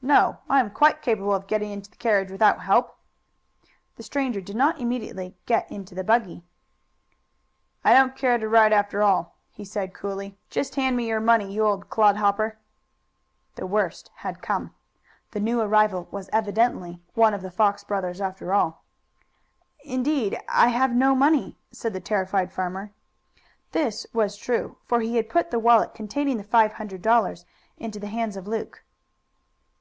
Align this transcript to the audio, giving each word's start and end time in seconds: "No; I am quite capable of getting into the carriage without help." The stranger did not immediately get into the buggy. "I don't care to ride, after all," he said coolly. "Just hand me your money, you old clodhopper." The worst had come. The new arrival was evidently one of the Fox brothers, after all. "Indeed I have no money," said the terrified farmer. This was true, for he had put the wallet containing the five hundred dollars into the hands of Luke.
"No; 0.00 0.38
I 0.48 0.60
am 0.60 0.70
quite 0.70 1.02
capable 1.02 1.34
of 1.34 1.48
getting 1.48 1.72
into 1.72 1.90
the 1.90 1.96
carriage 1.96 2.30
without 2.30 2.62
help." 2.62 2.96
The 3.96 4.04
stranger 4.04 4.40
did 4.40 4.54
not 4.54 4.80
immediately 4.80 5.34
get 5.44 5.70
into 5.72 5.92
the 5.92 6.04
buggy. 6.04 6.44
"I 7.84 7.92
don't 7.94 8.16
care 8.16 8.38
to 8.38 8.48
ride, 8.48 8.72
after 8.72 9.02
all," 9.02 9.34
he 9.50 9.64
said 9.64 9.92
coolly. 9.92 10.38
"Just 10.50 10.76
hand 10.76 10.96
me 10.96 11.08
your 11.08 11.20
money, 11.20 11.52
you 11.52 11.64
old 11.64 11.90
clodhopper." 11.90 12.58
The 13.56 13.66
worst 13.66 14.12
had 14.18 14.40
come. 14.40 14.72
The 15.32 15.40
new 15.40 15.60
arrival 15.60 16.06
was 16.12 16.30
evidently 16.32 17.02
one 17.14 17.34
of 17.34 17.42
the 17.42 17.50
Fox 17.50 17.82
brothers, 17.82 18.20
after 18.20 18.54
all. 18.54 18.84
"Indeed 19.82 20.38
I 20.48 20.68
have 20.68 20.94
no 20.94 21.16
money," 21.16 21.58
said 21.72 21.92
the 21.92 22.00
terrified 22.00 22.52
farmer. 22.52 22.92
This 23.72 24.06
was 24.14 24.36
true, 24.36 24.78
for 24.86 25.00
he 25.00 25.16
had 25.16 25.28
put 25.28 25.50
the 25.50 25.58
wallet 25.58 25.92
containing 25.92 26.36
the 26.36 26.44
five 26.44 26.74
hundred 26.74 27.02
dollars 27.02 27.44
into 27.78 27.98
the 27.98 28.06
hands 28.06 28.36
of 28.36 28.46
Luke. 28.46 28.84